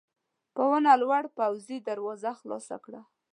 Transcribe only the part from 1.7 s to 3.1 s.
دروازه خلاصه کړه.